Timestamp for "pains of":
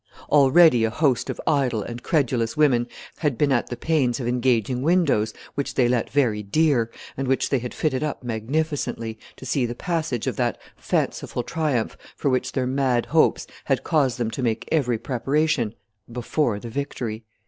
3.77-4.27